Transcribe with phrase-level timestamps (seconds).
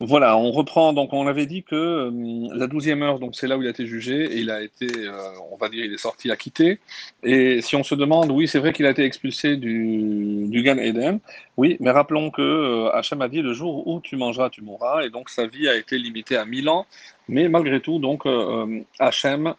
[0.00, 0.92] Voilà, on reprend.
[0.92, 3.70] Donc, on avait dit que euh, la douzième heure, donc c'est là où il a
[3.70, 6.80] été jugé et il a été, euh, on va dire, il est sorti acquitté.
[7.22, 10.78] Et si on se demande, oui, c'est vrai qu'il a été expulsé du, du Gan
[10.78, 11.20] Eden,
[11.56, 15.04] oui, mais rappelons que euh, Hachem a dit le jour où tu mangeras, tu mourras,
[15.04, 16.86] et donc sa vie a été limitée à 1000 ans.
[17.28, 18.24] Mais malgré tout, donc
[18.98, 19.54] Hachem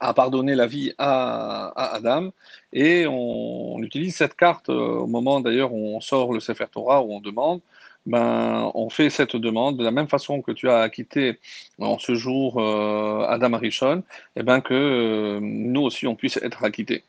[0.00, 2.30] a pardonné la vie à, à Adam
[2.72, 7.02] et on, on, utilise cette carte au moment d'ailleurs où on sort le Sefer Torah
[7.02, 7.60] où on demande
[8.08, 11.38] ben, on fait cette demande de la même façon que tu as acquitté
[11.78, 16.38] en ce jour euh, Adam Arishon, et eh ben que euh, nous aussi on puisse
[16.38, 17.04] être acquittés.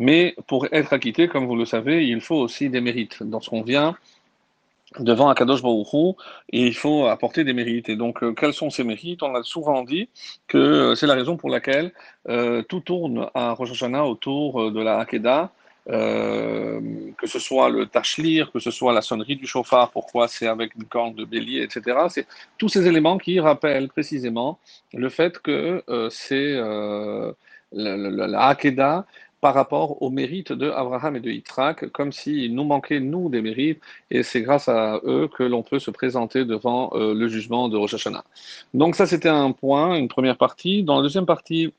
[0.00, 3.20] Mais pour être acquitté, comme vous le savez, il faut aussi des mérites.
[3.20, 3.96] Lorsqu'on vient
[4.98, 6.16] devant Akadosh Baruch
[6.52, 7.88] et il faut apporter des mérites.
[7.88, 9.22] Et donc, euh, quels sont ces mérites?
[9.22, 10.08] On a souvent dit
[10.48, 11.92] que c'est la raison pour laquelle
[12.68, 15.52] tout tourne à Rosh autour de la Hakeda,
[15.88, 16.80] euh,
[17.16, 20.74] que ce soit le tachlir, que ce soit la sonnerie du chauffard, pourquoi c'est avec
[20.74, 21.98] une corne de bélier, etc.
[22.08, 22.26] C'est
[22.58, 24.58] tous ces éléments qui rappellent précisément
[24.92, 27.32] le fait que euh, c'est euh,
[27.72, 28.56] la,
[29.40, 33.40] par rapport au mérite de Abraham et de Yitzhak, comme s'il nous manquait, nous, des
[33.40, 37.78] mérites, et c'est grâce à eux que l'on peut se présenter devant le jugement de
[37.78, 38.24] Rosh Hashanah.
[38.74, 40.82] Donc ça, c'était un point, une première partie.
[40.82, 41.72] Dans la deuxième partie,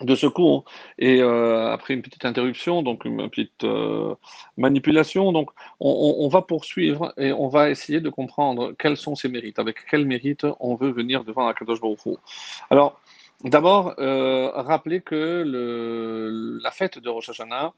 [0.00, 0.64] de secours.
[0.98, 4.14] Et euh, après une petite interruption, donc une petite euh,
[4.56, 9.58] manipulation, donc on, va poursuivre et on va essayer de comprendre quels sont ces mérites,
[9.58, 12.18] avec quels mérites on veut venir devant Akadosh Baruch.
[12.70, 13.00] Alors,
[13.44, 15.44] d'abord, euh, rappeler que
[16.62, 17.72] la fête de Rosh Hashanah,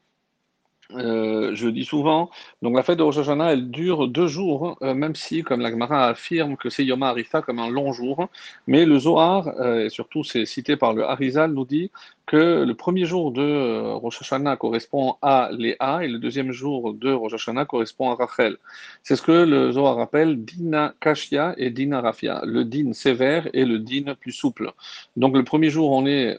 [0.93, 2.29] euh, je dis souvent,
[2.61, 5.69] donc la fête de Rosh Hashanah, elle dure deux jours, euh, même si, comme la
[5.69, 8.29] Gemara affirme que c'est Yom Arifa comme un long jour,
[8.67, 11.91] mais le Zohar, euh, et surtout c'est cité par le Harizal, nous dit
[12.25, 17.11] que le premier jour de Rosh Hashanah correspond à Léa et le deuxième jour de
[17.11, 18.57] Rosh Hashanah correspond à Rachel.
[19.01, 23.63] C'est ce que le Zohar appelle Dina Kashia et Dina Rafia, le din sévère et
[23.63, 24.73] le din plus souple.
[25.15, 26.37] Donc le premier jour, on est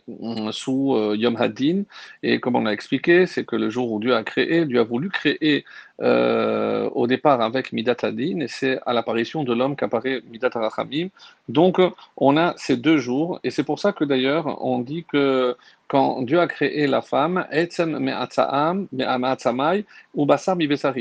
[0.53, 1.85] sous Yom Hadin,
[2.23, 4.85] et comme on a expliqué, c'est que le jour où Dieu a créé, Dieu a
[4.85, 5.65] voulu créer
[6.01, 11.09] euh, au départ avec Midat Adin, et c'est à l'apparition de l'homme qu'apparaît Midat Arachamim.
[11.49, 11.81] Donc,
[12.17, 15.57] on a ces deux jours, et c'est pour ça que d'ailleurs, on dit que
[15.89, 17.47] quand Dieu a créé la femme,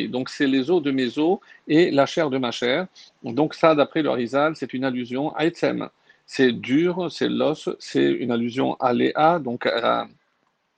[0.09, 2.88] donc c'est les os de mes os et la chair de ma chair.
[3.24, 5.90] Donc ça, d'après le Harizal, c'est une allusion à Etzem.
[6.26, 10.08] C'est dur, c'est l'os, c'est une allusion à Léa, donc à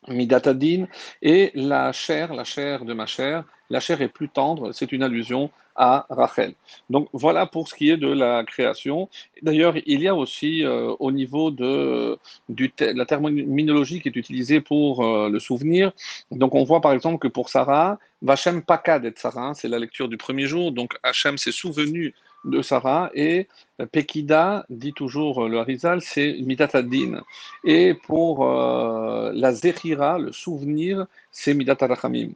[0.08, 0.86] Midatadin,
[1.22, 5.04] et la chair, la chair de ma chair, la chair est plus tendre, c'est une
[5.04, 6.54] allusion à Rachel.
[6.90, 9.10] Donc voilà pour ce qui est de la création.
[9.42, 14.60] D'ailleurs, il y a aussi euh, au niveau de du la terminologie qui est utilisée
[14.60, 15.94] pour euh, le souvenir.
[16.32, 20.10] Donc on voit par exemple que pour Sarah, Vachem Pakad et Sarah, c'est la lecture
[20.10, 20.74] du premier jour.
[20.74, 22.14] Donc Hachem s'est souvenu
[22.46, 23.48] de Sarah et
[23.92, 27.22] Pekida, dit toujours le Harizal, c'est Midatadin.
[27.64, 32.32] Et pour euh, la Zechira, le souvenir, c'est Midatarachamim.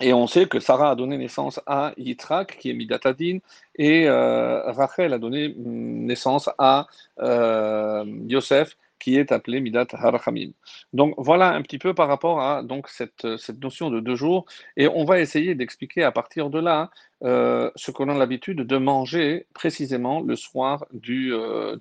[0.00, 3.38] Et on sait que Sarah a donné naissance à Yitzhak, qui est Midatadin,
[3.76, 6.88] et euh, Rachel a donné naissance à
[7.20, 10.50] euh, Yosef, qui est appelé Midat Harachamim.
[10.94, 14.46] Donc voilà un petit peu par rapport à donc, cette, cette notion de deux jours,
[14.76, 16.90] et on va essayer d'expliquer à partir de là
[17.24, 21.76] euh, ce qu'on a l'habitude de manger précisément le soir du, euh.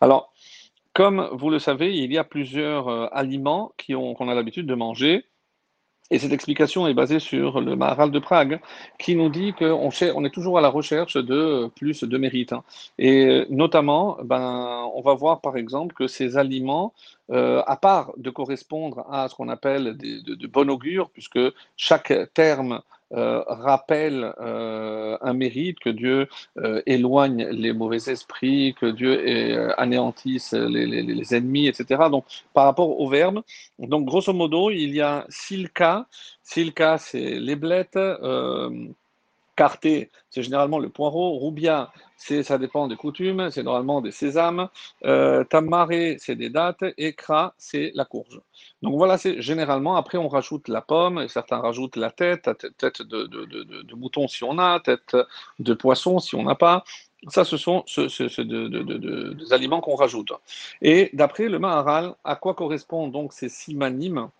[0.00, 0.32] Alors,
[0.92, 5.24] comme vous le savez, il y a plusieurs euh, aliments qu'on a l'habitude de manger.
[6.12, 8.60] Et cette explication est basée sur le Maharal de Prague,
[8.98, 12.52] qui nous dit qu'on on est toujours à la recherche de plus de mérite.
[12.52, 12.64] Hein.
[12.98, 16.92] Et notamment, ben, on va voir par exemple que ces aliments,
[17.30, 21.38] euh, à part de correspondre à ce qu'on appelle de, de bon augure, puisque
[21.76, 22.82] chaque terme
[23.12, 26.28] euh, rappelle euh, un mérite, que Dieu
[26.58, 32.02] euh, éloigne les mauvais esprits, que Dieu anéantisse les, les, les, ennemis, etc.
[32.10, 33.42] Donc, par rapport au verbe,
[33.78, 36.06] donc grosso modo, il y a silka.
[36.42, 37.98] Silka, c'est les blettes.
[39.56, 41.32] Carté, c'est généralement le poireau.
[41.32, 44.68] Roubia, ça dépend des coutumes, c'est normalement des sésames.
[45.04, 46.84] Euh, tamaré, c'est des dattes.
[46.96, 48.40] Et cra, c'est la courge.
[48.82, 49.96] Donc voilà, c'est généralement.
[49.96, 54.28] Après, on rajoute la pomme, certains rajoutent la tête, tête de, de, de, de, mouton
[54.28, 55.16] si on a, tête
[55.58, 56.84] de poisson si on n'a pas.
[57.28, 60.32] Ça, ce sont ce, ce, des aliments qu'on rajoute.
[60.80, 64.30] Et d'après le Maharal, à quoi correspondent donc ces simanimes,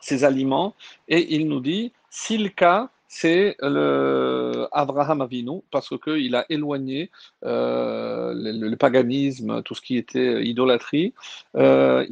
[0.00, 0.74] ces aliments?
[1.08, 7.10] Et il nous dit, silka, c'est le Abraham Avinu, parce qu'il a éloigné
[7.44, 11.12] euh, le, paganisme, tout ce qui était idolâtrie.
[11.54, 12.06] Euh,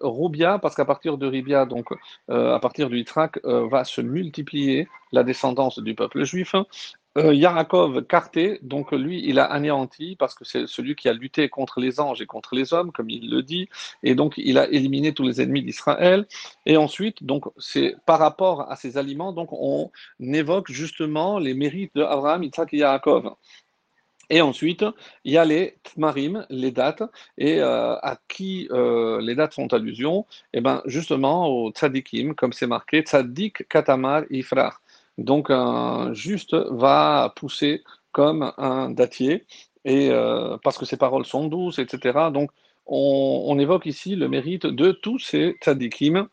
[0.00, 1.88] Rubia, parce qu'à partir de Ribia, donc
[2.30, 6.54] euh, à partir du Yitrak, euh, va se multiplier la descendance du peuple juif.
[7.18, 11.48] Euh, Yarakov Karté, donc lui, il a anéanti parce que c'est celui qui a lutté
[11.48, 13.68] contre les anges et contre les hommes, comme il le dit,
[14.04, 16.26] et donc il a éliminé tous les ennemis d'Israël.
[16.66, 19.90] Et ensuite, donc c'est par rapport à ces aliments, donc on
[20.20, 23.34] évoque justement les mérites de Abraham, Isaac et Yaakov.
[24.30, 24.84] Et ensuite,
[25.24, 27.02] il y a les tmarim, les dates,
[27.36, 32.52] et euh, à qui euh, les dates font allusion Eh bien, justement, au tzadikim, comme
[32.52, 34.80] c'est marqué, tzadik katamar ifrar.
[35.20, 39.46] Donc, un juste va pousser comme un dattier,
[39.84, 42.30] et euh, parce que ses paroles sont douces, etc.
[42.32, 42.50] Donc,
[42.86, 46.26] on, évoque ici le mérite de tous ces tzadikim,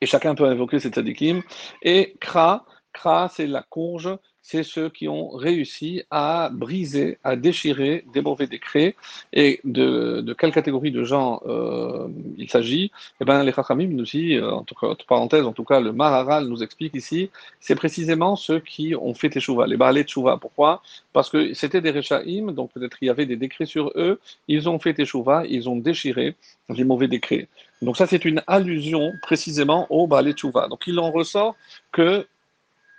[0.00, 1.42] et chacun peut invoquer ces tzadikim.
[1.82, 4.16] Et kra, kra, c'est la courge
[4.48, 8.94] c'est ceux qui ont réussi à briser, à déchirer des mauvais décrets.
[9.32, 12.06] Et de, quelle catégorie de gens euh,
[12.38, 12.92] il s'agit?
[13.20, 15.80] Eh bien, les Chachamim nous dit, euh, en tout cas, entre parenthèses, en tout cas,
[15.80, 17.28] le Maharal nous explique ici,
[17.58, 20.04] c'est précisément ceux qui ont fait Teshuvah, les Baalé.
[20.40, 20.80] Pourquoi?
[21.12, 24.68] Parce que c'était des Rechaim, donc peut-être il y avait des décrets sur eux, ils
[24.68, 26.36] ont fait Teshuvah, ils ont déchiré
[26.68, 27.48] les mauvais décrets.
[27.82, 30.68] Donc ça, c'est une allusion précisément au Baalé Teshuvah.
[30.68, 31.56] Donc il en ressort
[31.90, 32.28] que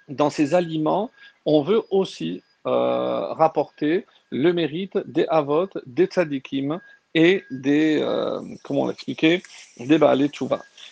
[0.10, 1.12] dans ces aliments,
[1.48, 6.80] on veut aussi euh, rapporter le mérite des Avot, des Tzadikim
[7.16, 9.42] et des, euh, comment l'expliquer,
[9.80, 10.30] des Baalé.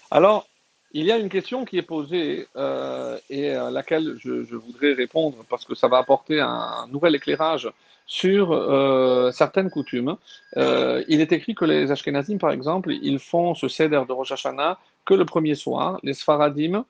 [0.10, 0.48] Alors,
[0.94, 5.44] il y a une question qui est posée euh, et à laquelle je, voudrais répondre
[5.50, 7.70] parce que ça va apporter un, nouvel éclairage
[8.08, 8.46] sur
[9.34, 10.16] certaines coutumes.
[10.56, 14.78] il est écrit que les Ashkenazim, par exemple, ils font ce seder de Rosh Hashanah
[15.06, 16.00] que le premier soir.
[16.04, 16.86] Les Sfaradim,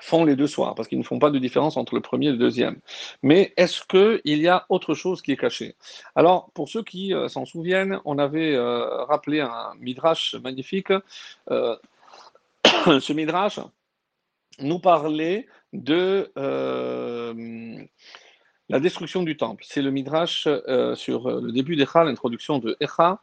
[0.00, 2.32] font les deux soirs, parce qu'ils ne font pas de différence entre le premier et
[2.32, 2.78] le deuxième.
[3.22, 5.76] Mais est-ce qu'il y a autre chose qui est caché
[6.14, 10.92] Alors, pour ceux qui euh, s'en souviennent, on avait euh, rappelé un midrash magnifique.
[11.50, 11.76] Euh,
[13.00, 13.60] ce midrash
[14.60, 16.30] nous parlait de
[18.68, 19.64] la destruction du temple.
[19.66, 20.48] C'est le midrash
[20.94, 23.20] sur le début d'Echa, l'introduction de Echa,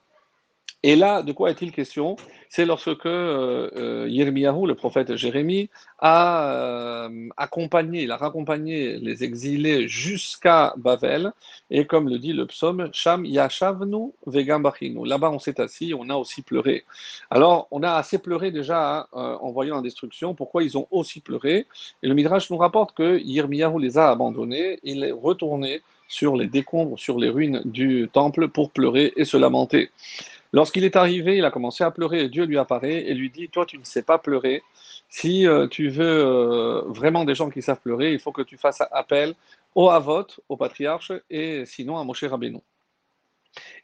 [0.83, 2.15] et là, de quoi est-il question?
[2.49, 5.69] C'est lorsque euh, euh le prophète Jérémie,
[5.99, 11.33] a euh, accompagné, il a raccompagné les exilés jusqu'à Bavel,
[11.69, 13.25] et comme le dit le psaume, Sham.
[13.25, 16.83] Là-bas, on s'est assis, on a aussi pleuré.
[17.29, 20.33] Alors, on a assez pleuré déjà euh, en voyant la destruction.
[20.33, 21.67] Pourquoi ils ont aussi pleuré?
[22.01, 26.47] Et le Midrash nous rapporte que Yirmiyahu les a abandonnés, il est retourné sur les
[26.47, 29.91] décombres, sur les ruines du temple pour pleurer et se lamenter.
[30.53, 33.49] Lorsqu'il est arrivé, il a commencé à pleurer et Dieu lui apparaît et lui dit,
[33.49, 34.63] toi tu ne sais pas pleurer.
[35.09, 38.57] Si euh, tu veux euh, vraiment des gens qui savent pleurer, il faut que tu
[38.57, 39.33] fasses appel
[39.75, 42.59] au Havot, au patriarche, et sinon à Moshe Rabbeinu.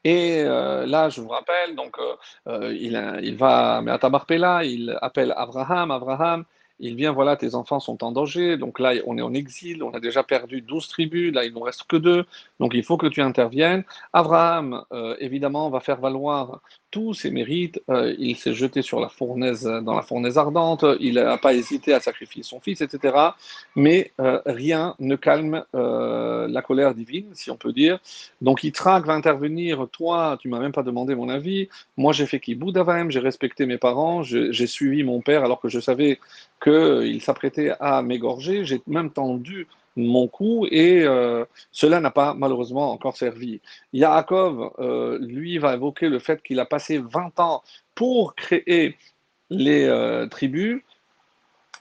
[0.04, 1.98] Et euh, là, je vous rappelle, donc
[2.46, 6.46] il, va à Tabarpela, il appelle Abraham, Abraham,
[6.80, 9.92] il vient, voilà, tes enfants sont en danger, donc là, on est en exil, on
[9.92, 12.26] a déjà perdu 12 tribus, là, il ne reste que deux,
[12.60, 13.84] donc il faut que tu interviennes.
[14.14, 19.10] Abraham, euh, évidemment, va faire valoir tous ses mérites, euh, il s'est jeté sur la
[19.10, 23.16] fournaise, dans la fournaise ardente, il n'a pas hésité à sacrifier son fils, etc.
[23.76, 28.00] Mais euh, rien ne calme la colère divine, si on peut dire.
[28.42, 32.40] Donc Yitzhak va intervenir, toi, tu m'as même pas demandé mon avis, moi j'ai fait
[32.40, 36.20] kibou d'Avaim, j'ai respecté mes parents, j'ai suivi mon père alors que je savais
[36.68, 38.66] qu'il s'apprêtait à m'égorger.
[38.66, 43.62] J'ai même tendu mon cou et euh, cela n'a pas malheureusement encore servi.
[43.94, 47.64] Yaakov, euh, lui, va évoquer le fait qu'il a passé 20 ans
[47.96, 48.96] pour créer
[49.50, 50.82] les euh, tribus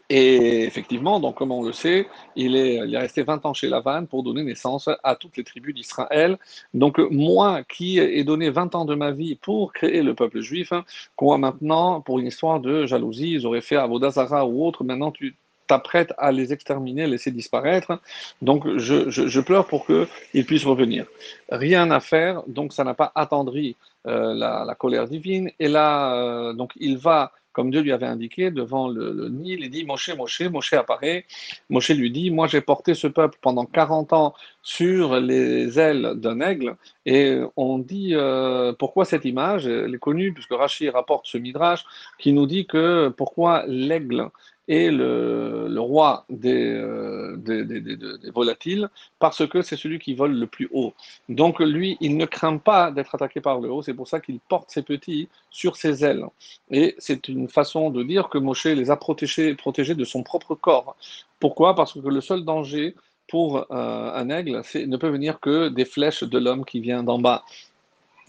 [0.08, 4.22] et effectivement, donc, comme on le sait, il est, resté 20 ans chez Lavan pour
[4.22, 6.38] donner naissance à toutes les tribus d'Israël.
[6.74, 10.72] Donc, moi qui ai donné 20 ans de ma vie pour créer le peuple juif,
[11.16, 15.36] quoi maintenant, pour une histoire de jalousie, ils auraient fait Avodazara ou autre, maintenant tu
[15.66, 18.00] t'apprêtes à les exterminer, laisser disparaître.
[18.42, 21.06] Donc, je, pleure pour qu'ils puissent revenir.
[21.50, 25.50] Rien à faire, donc ça n'a pas attendri euh, la, colère divine.
[25.58, 29.70] Et là, euh, donc, il va comme Dieu lui avait indiqué, devant le, Nil, il
[29.70, 31.24] dit Moshe, Moshe, Moshe apparaît.
[31.70, 36.40] Moshe lui dit Moi, j'ai porté ce peuple pendant 40 ans sur les ailes d'un
[36.40, 36.76] aigle.
[37.06, 39.66] Et on dit euh, Pourquoi cette image?
[39.66, 41.82] Elle est connue, puisque Rachid rapporte ce midrash
[42.18, 44.28] qui nous dit que pourquoi l'aigle
[44.68, 50.68] et le, roi euh, des, des, volatiles parce que c'est celui qui vole le plus
[50.72, 50.92] haut.
[51.28, 54.40] Donc lui, il ne craint pas d'être attaqué par le haut, c'est pour ça qu'il
[54.40, 56.26] porte ses petits sur ses ailes.
[56.70, 60.54] Et c'est une façon de dire que Moshe les a protégés, protégés de son propre
[60.54, 60.96] corps.
[61.38, 61.74] Pourquoi?
[61.74, 62.94] Parce que le seul danger
[63.28, 67.18] pour euh, un aigle ne peut venir que des flèches de l'homme qui vient d'en
[67.18, 67.44] bas.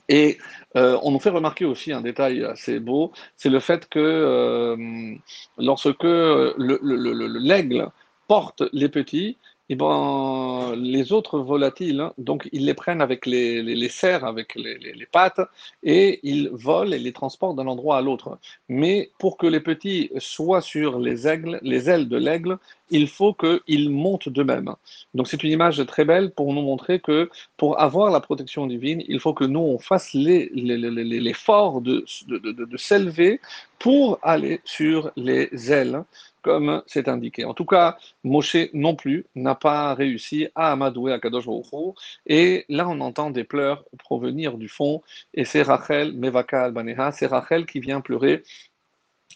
[0.09, 0.37] Et
[0.75, 5.15] euh, on nous fait remarquer aussi un détail assez beau, c'est le fait que euh,
[5.57, 7.89] lorsque l'aigle
[8.27, 9.37] porte les petits,
[9.69, 14.77] eh ben, les autres volatiles, hein, donc ils les prennent avec les serres, avec les,
[14.77, 15.41] les, pattes,
[15.83, 18.39] et ils volent et les transportent d'un endroit à l'autre.
[18.69, 22.57] Mais pour que les petits soient sur les, aigles, les ailes de l'aigle,
[22.89, 24.73] il faut qu'ils montent d'eux-mêmes.
[25.13, 29.03] Donc c'est une image très belle pour nous montrer que pour avoir la protection divine,
[29.07, 33.39] il faut que nous, on fasse l'effort de, de, de, de s'élever
[33.79, 36.03] pour aller sur les ailes
[36.47, 37.43] comme c'est indiqué.
[37.43, 42.63] En tout cas, Moshe non plus n'a pas réussi à amadouer à Kadosh Baruch Et
[42.69, 45.01] là, on entend des pleurs provenir du fond.
[45.33, 48.43] Et c'est Rachel, Mevaka Albaneha, c'est Rachel qui vient pleurer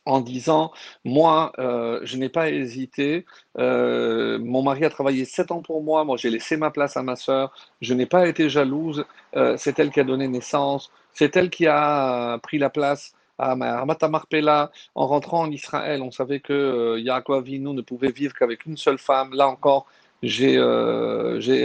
[0.05, 0.71] en disant
[1.05, 3.25] Moi, euh, je n'ai pas hésité.
[3.57, 6.03] Euh, mon mari a travaillé sept ans pour moi.
[6.03, 7.53] Moi, j'ai laissé ma place à ma sœur.
[7.81, 9.05] Je n'ai pas été jalouse.
[9.35, 10.91] Euh, c'est elle qui a donné naissance.
[11.13, 16.41] C'est elle qui a pris la place à Marpella, en rentrant en Israël, on savait
[16.41, 19.33] que Yaakov Avinu ne pouvait vivre qu'avec une seule femme.
[19.33, 19.87] Là encore,
[20.21, 20.57] j'ai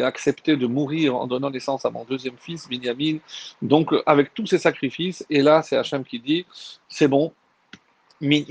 [0.02, 3.18] accepté de mourir en donnant naissance à mon deuxième fils, Binyamin.
[3.60, 6.46] Donc, avec tous ces sacrifices, et là, c'est Hachem qui dit
[6.88, 7.32] c'est bon,
[8.20, 8.44] Min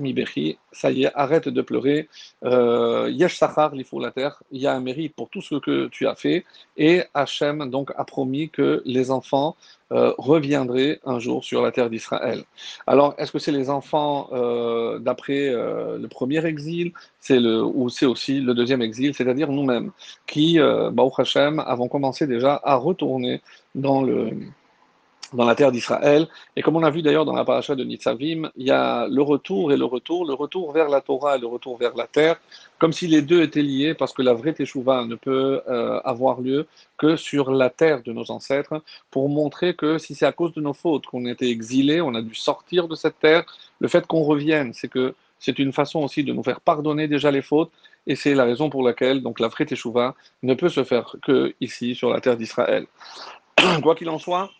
[0.00, 2.08] mi bechi, ça y est, arrête de pleurer.
[2.44, 6.08] Euh, yesh sachar la terre, il y a un mérite pour tout ce que tu
[6.08, 6.44] as fait.
[6.76, 9.54] Et Hachem donc a promis que les enfants
[9.92, 12.42] euh, reviendraient un jour sur la terre d'Israël.
[12.86, 18.06] Alors, est-ce que c'est les enfants euh, d'après le premier exil, c'est le ou c'est
[18.06, 19.92] aussi le deuxième exil, c'est-à-dire nous-mêmes,
[20.26, 23.40] qui, Baruch Hashem, avons commencé déjà à retourner
[23.74, 24.30] dans le
[25.32, 26.28] dans la terre d'Israël.
[26.56, 29.22] Et comme on a vu d'ailleurs dans la paracha de Nitzavim, il y a le
[29.22, 32.36] retour et le retour, le retour vers la Torah et le retour vers la terre,
[32.78, 36.40] comme si les deux étaient liés, parce que la vraie Teshuvah ne peut euh, avoir
[36.40, 36.66] lieu
[36.98, 40.60] que sur la terre de nos ancêtres, pour montrer que si c'est à cause de
[40.60, 43.44] nos fautes qu'on a été exilés, on a dû sortir de cette terre,
[43.80, 47.30] le fait qu'on revienne, c'est que c'est une façon aussi de nous faire pardonner déjà
[47.30, 47.72] les fautes,
[48.06, 51.54] et c'est la raison pour laquelle donc la vraie Teshuvah ne peut se faire que
[51.60, 52.86] ici, sur la terre d'Israël.
[53.82, 54.50] Quoi qu'il en soit,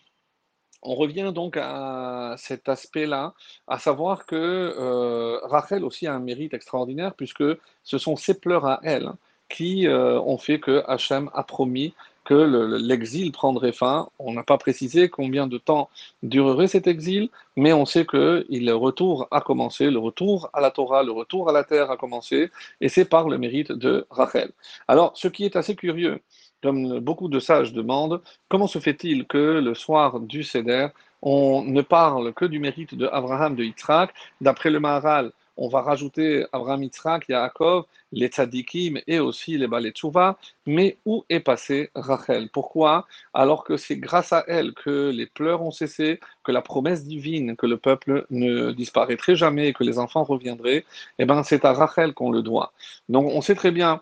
[0.82, 3.34] on revient donc à cet aspect-là,
[3.68, 7.44] à savoir que euh, Rachel aussi a un mérite extraordinaire, puisque
[7.84, 9.12] ce sont ses pleurs à elle
[9.48, 14.08] qui euh, ont fait que Hachem a promis que l'exil prendrait fin.
[14.18, 15.90] On n'a pas précisé combien de temps
[16.22, 20.70] durerait cet exil, mais on sait que le retour a commencé, le retour à la
[20.70, 24.52] Torah, le retour à la terre a commencé, et c'est par le mérite de Rachel.
[24.88, 26.20] Alors, ce qui est assez curieux,
[26.62, 30.88] comme beaucoup de sages demandent, comment se fait-il que le soir du Seder,
[31.22, 34.12] on ne parle que du mérite de Abraham de Yitzhak?
[34.40, 40.38] D'après le Maharal, on va rajouter Abraham, Yitzhak, Yaakov, les tzadikim et aussi les Baletsouva.
[40.66, 42.48] Mais où est passée Rachel?
[42.52, 43.06] Pourquoi?
[43.34, 47.56] Alors que c'est grâce à elle que les pleurs ont cessé, que la promesse divine
[47.56, 50.84] que le peuple ne disparaîtrait jamais et que les enfants reviendraient,
[51.18, 52.72] eh ben c'est à Rachel qu'on le doit.
[53.08, 54.00] Donc on sait très bien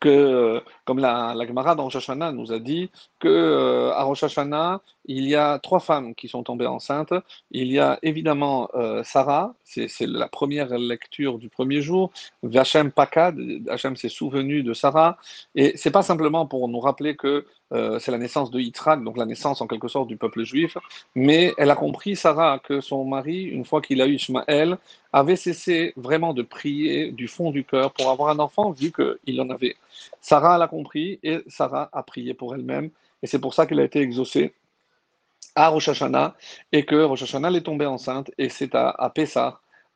[0.00, 1.84] que, comme la, la Gemara dans
[2.32, 6.42] nous a dit, que euh, à Rosh Hashanah, il y a trois femmes qui sont
[6.42, 7.14] tombées enceintes.
[7.50, 12.10] Il y a évidemment euh, Sarah, c'est la première lecture du premier jour.
[12.42, 15.18] Vachem Pakad, Hachem s'est souvenu de Sarah.
[15.54, 19.18] Et c'est pas simplement pour nous rappeler que euh, c'est la naissance de Yitzhak, donc
[19.18, 20.78] la naissance en quelque sorte du peuple juif,
[21.14, 24.78] mais elle a compris, Sarah, que son mari, une fois qu'il a eu Ishmaël,
[25.12, 29.40] avait cessé vraiment de prier du fond du cœur pour avoir un enfant, vu qu'il
[29.40, 29.76] en avait.
[30.20, 32.90] Sarah l'a compris et Sarah a prié pour elle-même,
[33.22, 34.54] et c'est pour ça qu'elle a été exaucée
[35.54, 36.36] à Rosh Hashanah,
[36.72, 39.10] et que Rosh Hashanah est tombée enceinte, et c'est à, à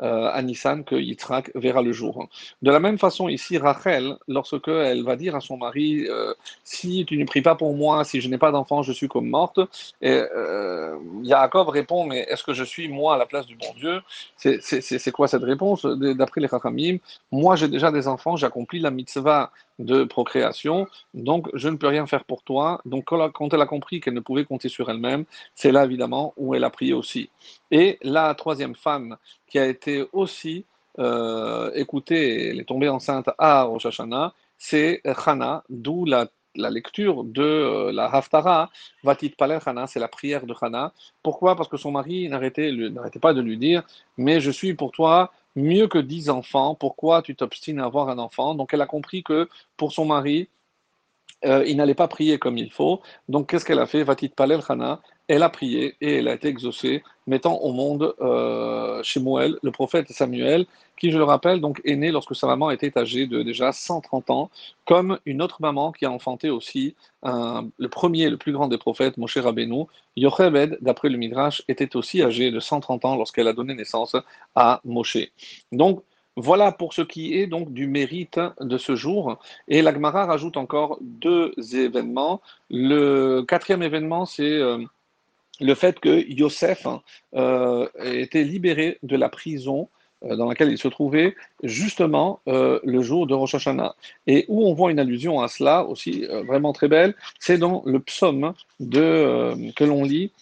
[0.03, 2.29] euh, à Nissan que Yitzhak verra le jour.
[2.61, 7.05] De la même façon, ici, Rachel, lorsque elle va dire à son mari euh, Si
[7.07, 9.61] tu ne pries pas pour moi, si je n'ai pas d'enfant, je suis comme morte,
[10.03, 14.01] euh, Yaakov répond Mais est-ce que je suis moi à la place du bon Dieu?
[14.37, 15.87] C'est quoi cette réponse?
[15.87, 16.97] D'après les Chachamim,
[17.31, 22.07] moi j'ai déjà des enfants, j'accomplis la mitzvah de procréation, donc je ne peux rien
[22.07, 22.81] faire pour toi.
[22.85, 25.25] Donc quand elle a compris qu'elle ne pouvait compter sur elle-même,
[25.55, 27.31] c'est là évidemment où elle a prié aussi.
[27.71, 30.65] Et la troisième femme qui a été aussi
[30.99, 37.43] euh, écoutée, elle est tombée enceinte à Rosh Hashanah, c'est Hana, d'où la, lecture de
[37.43, 38.71] euh, la Haftara,
[39.03, 40.93] Vatit Palel Hana, c'est la prière de Hana.
[41.23, 41.57] Pourquoi?
[41.57, 42.71] Parce que son mari n'arrêtait
[43.21, 43.83] pas de lui dire,
[44.19, 48.19] mais je suis pour toi mieux que dix enfants, pourquoi tu t'obstines à avoir un
[48.19, 48.55] enfant?
[48.55, 50.49] Donc elle a compris que pour son mari,
[51.45, 53.01] euh, il n'allait pas prier comme il faut.
[53.29, 54.03] Donc qu'est-ce qu'elle a fait?
[54.03, 59.03] Vatit Palel Hana, elle a prié et elle a été exaucée, mettant au monde euh,
[59.03, 60.67] chez Moël le prophète Samuel,
[60.99, 64.31] qui, je le rappelle, donc est né lorsque sa maman était âgée de déjà 130
[64.31, 64.51] ans,
[64.85, 66.95] comme une autre maman qui a enfanté aussi
[67.25, 69.85] le premier, le plus grand des prophètes, Moshe Rabbeinu.
[70.17, 74.17] Yochebed, d'après le Midrash, était aussi âgée de 130 ans lorsqu'elle a donné naissance
[74.55, 75.19] à Moshe.
[75.71, 76.03] Donc,
[76.37, 79.39] Voilà pour ce qui est donc du mérite de ce jour.
[79.69, 82.41] Et l'Agmara rajoute encore deux événements.
[82.71, 84.79] Le quatrième événement, c'est euh,
[85.61, 86.87] le fait que Yosef
[87.35, 89.91] euh, été libéré de la prison
[90.25, 93.95] euh, dans laquelle il se trouvait justement le jour de Rosh Hashanah.
[94.27, 98.01] Et où on voit une allusion à cela aussi vraiment très belle, c'est dans le
[98.01, 100.33] psaume que l'on lit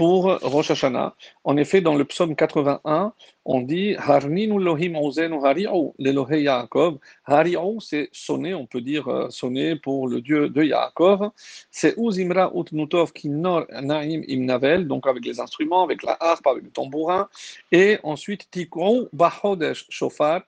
[0.00, 1.14] pour Rosh Hashanah.
[1.44, 3.12] En effet, dans le psaume 81,
[3.44, 6.96] on dit Harninu Lohim Hari'u l'Elohe Yaakov.
[7.26, 11.32] Hari'u, c'est sonner, on peut dire euh, sonner pour le Dieu de Yaakov.
[11.70, 16.70] C'est Uzimra Utnutov Kinor Naim Imnavel, donc avec les instruments, avec la harpe, avec le
[16.70, 17.28] tambourin.
[17.70, 20.40] Et ensuite, Tikrou Bahodesh Shofar,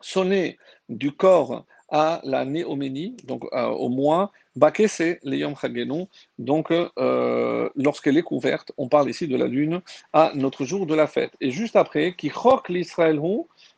[0.00, 6.04] sonner du corps à la néoménie, donc euh, au mois, Bakese Leyom Chagenu,
[6.38, 9.80] donc euh, lorsqu'elle est couverte, on parle ici de la lune,
[10.12, 11.32] à notre jour de la fête.
[11.40, 12.30] Et juste après, qui
[12.68, 13.20] l'Israël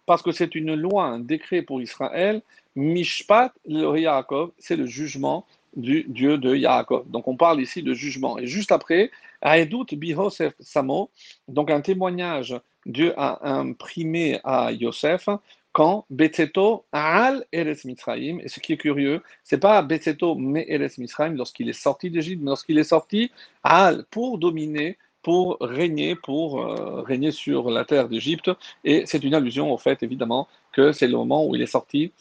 [0.07, 2.43] parce que c'est une loi, un décret pour Israël,
[2.75, 7.09] Mishpat le Yaakov, c'est le jugement du Dieu de Yaakov.
[7.11, 8.38] Donc on parle ici de jugement.
[8.38, 9.11] Et juste après,
[9.43, 11.11] Aedut Bihosef Samo,
[11.49, 15.29] donc un témoignage Dieu a imprimé à Yosef
[15.73, 20.99] quand Betzeto al Eretz Mitzrayim, et ce qui est curieux, c'est pas Betzeto mais Eretz
[20.99, 23.31] Mitzrayim lorsqu'il est sorti d'Égypte, mais lorsqu'il est sorti
[23.62, 28.50] al pour dominer, pour régner, pour euh, régner sur la terre d'Égypte,
[28.85, 32.12] et c'est une allusion au fait évidemment que c'est le moment où il est sorti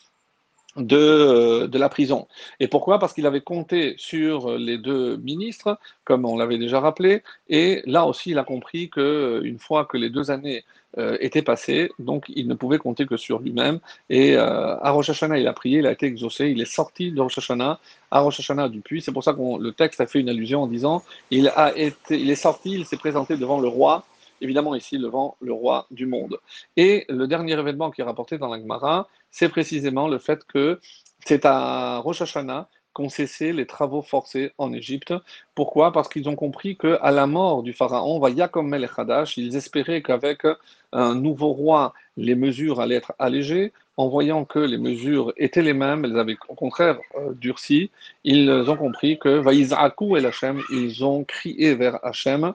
[0.79, 2.27] de, de, la prison.
[2.59, 2.99] Et pourquoi?
[2.99, 8.05] Parce qu'il avait compté sur les deux ministres, comme on l'avait déjà rappelé, et là
[8.05, 10.63] aussi il a compris que une fois que les deux années
[10.97, 13.79] euh, étaient passées, donc il ne pouvait compter que sur lui-même.
[14.09, 17.11] Et euh, à Rosh Hashanah, il a prié, il a été exaucé, il est sorti
[17.11, 18.99] de Rosh Hashanah à Rosh Hashanah du puits.
[18.99, 22.19] C'est pour ça que le texte a fait une allusion en disant il, a été,
[22.19, 24.03] il est sorti, il s'est présenté devant le roi
[24.41, 26.39] évidemment ici devant le roi du monde.
[26.77, 30.79] Et le dernier événement qui est rapporté dans la Gemara, c'est précisément le fait que
[31.25, 35.13] c'est à Rosh Hashanah qu'ont cessé les travaux forcés en Égypte.
[35.55, 35.91] Pourquoi?
[35.91, 40.47] Parce qu'ils ont compris qu'à la mort du pharaon, Yakom Melech Hadash, ils espéraient qu'avec
[40.91, 43.73] un nouveau roi, les mesures allaient être allégées.
[43.97, 47.91] En voyant que les mesures étaient les mêmes, elles avaient au contraire euh, durci,
[48.23, 52.53] ils ont compris que Vaïzaku et Hachem, ils ont crié vers Hachem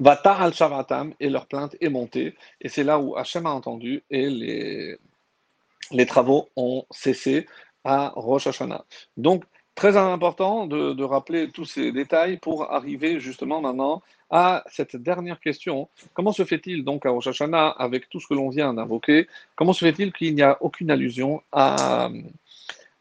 [0.00, 2.34] Va al Shavatam et leur plainte est montée.
[2.60, 7.46] Et c'est là où Hachem a entendu et les, travaux ont cessé
[7.84, 8.84] à Rosh Hashanah.
[9.16, 15.40] Donc, très important de, rappeler tous ces détails pour arriver justement maintenant à cette dernière
[15.40, 15.88] question.
[16.12, 19.72] Comment se fait-il donc à Rosh Hashanah, avec tout ce que l'on vient d'invoquer, comment
[19.72, 22.10] se fait-il qu'il n'y a aucune allusion à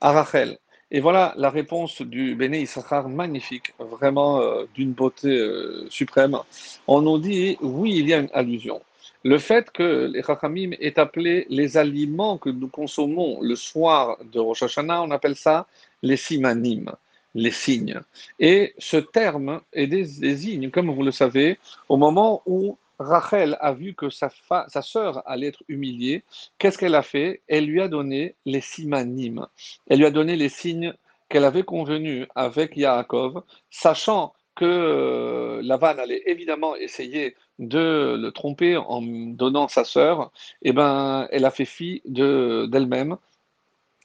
[0.02, 0.58] Rachel?
[0.94, 6.38] Et voilà la réponse du Béné Issachar, magnifique, vraiment euh, d'une beauté euh, suprême.
[6.86, 8.80] On nous dit, oui, il y a une allusion.
[9.24, 14.40] Le fait que les Chachamim est appelé les aliments que nous consommons le soir de
[14.40, 15.66] Rosh Hashanah, on appelle ça
[16.04, 16.92] les simanim,
[17.34, 18.00] les signes.
[18.40, 21.58] Et ce terme est désigne, comme vous le savez,
[21.90, 24.30] au moment où Rachel a vu que sa,
[24.68, 26.24] sa sœur allait être humiliée,
[26.58, 27.42] qu'est-ce qu'elle a fait?
[27.48, 29.48] Elle lui a donné les simanim.
[29.88, 30.94] Elle lui a donné les signes
[31.30, 38.78] qu'elle avait convenus avec Yaakov, sachant que euh, Lavan allait évidemment essayer de le tromper
[38.78, 43.18] en donnant sa sœur, eh ben, elle a fait fi d'elle-même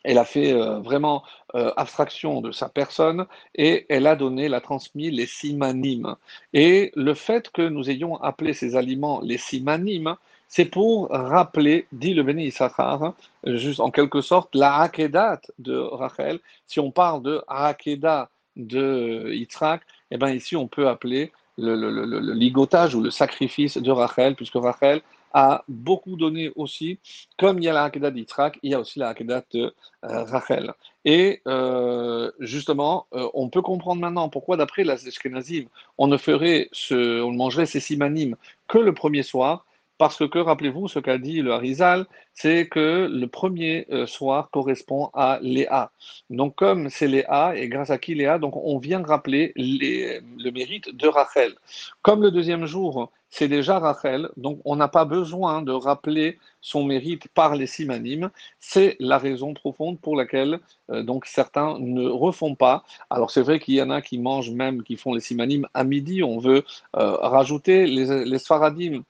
[0.09, 1.23] elle a fait euh, vraiment
[1.55, 6.17] euh, abstraction de sa personne et elle a donné, elle a transmis les simanim.
[6.55, 10.17] Et le fait que nous ayons appelé ces aliments les simanim,
[10.49, 13.13] c'est pour rappeler, dit le béni Issachar,
[13.45, 16.41] juste en quelque sorte, la hakedat de Rachel.
[16.67, 22.33] Si on parle de hakeda de Yitzhak, eh bien ici on peut appeler le, le,
[22.33, 26.99] ligotage ou le sacrifice de Rachel, puisque Rachel a beaucoup donné aussi.
[27.39, 30.25] Comme il y a la Hakedah d'Yitzhak, il y a aussi la Hakedah de euh,
[30.25, 30.73] Rachel.
[31.05, 35.65] Et euh, justement, euh, on peut comprendre maintenant pourquoi, d'après la Ashkenazim,
[35.97, 38.37] on ne ferait ce, on mangerait ces simanim
[38.69, 39.65] que le premier soir,
[39.97, 45.41] parce que, rappelez-vous, ce qu'a dit le Harizal, c'est que le premier soir correspond à
[45.43, 45.91] Léa.
[46.31, 50.95] Donc, comme c'est Léa, et grâce à qui Léa, donc on vient rappeler le mérite
[50.95, 51.57] de Rachel.
[52.03, 56.85] Comme le deuxième jour, c'est déjà Rachel, donc on n'a pas besoin de rappeler son
[56.85, 58.31] mérite par les simanimes.
[58.59, 60.61] C'est la raison profonde pour laquelle
[60.91, 62.85] euh, donc certains ne refont pas.
[63.11, 65.85] Alors c'est vrai qu'il y en a qui mangent même, qui font les simanimes à
[65.85, 66.23] midi.
[66.23, 66.65] On veut
[66.97, 69.03] euh, rajouter les, les sfaradim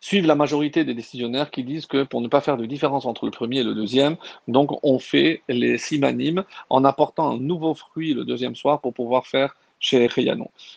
[0.00, 3.26] suivent la majorité des décisionnaires qui disent que pour ne pas faire de différence entre
[3.26, 4.16] le premier et le deuxième,
[4.48, 9.26] donc on fait les simanimes en apportant un nouveau fruit le deuxième soir pour pouvoir
[9.26, 10.08] faire chez.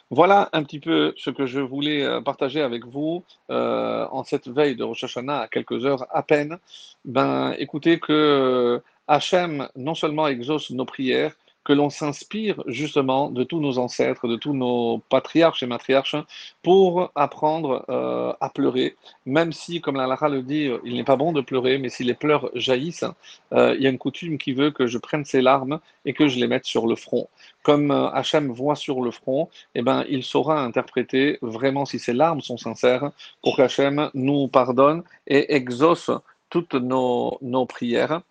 [0.09, 4.47] Voilà un petit peu ce que je voulais euh, partager avec vous euh, en cette
[4.47, 6.57] veille de Rosh Hashanah à quelques heures à peine.
[7.05, 11.33] Ben, écoutez que Hachem non seulement exauce nos prières,
[11.69, 16.15] que l'on s'inspire justement de tous nos ancêtres, de tous nos patriarches et matriarches,
[16.63, 18.95] pour apprendre euh, à pleurer,
[19.27, 22.03] même si, comme la Lara le dit, il n'est pas bon de pleurer, mais si
[22.03, 23.05] les pleurs jaillissent,
[23.53, 26.27] euh, il y a une coutume qui veut que je prenne ces larmes et que
[26.27, 27.29] je les mette sur le front.
[27.62, 32.13] Comme euh, Hachem voit sur le front, eh ben, il saura interpréter vraiment si ces
[32.13, 33.12] larmes sont sincères
[33.43, 36.10] pour qu'Hachem nous pardonne et exauce
[36.49, 38.21] toutes nos, nos prières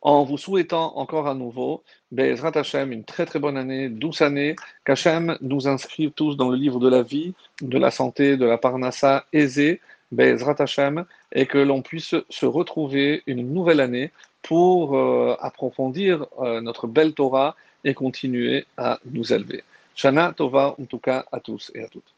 [0.00, 4.56] en vous souhaitant encore à nouveau, Bezrat Hashem, une très très bonne année, douce année,
[4.84, 8.58] qu'Hachem nous inscrive tous dans le livre de la vie, de la santé, de la
[8.58, 14.10] parnassa aisée, Bezrat Hashem, et que l'on puisse se retrouver une nouvelle année
[14.42, 19.62] pour euh, approfondir euh, notre belle Torah et continuer à nous élever.
[19.94, 22.14] Shana Tova, en tout cas, à tous et à toutes.